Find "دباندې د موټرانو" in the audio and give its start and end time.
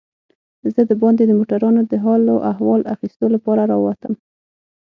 0.91-1.81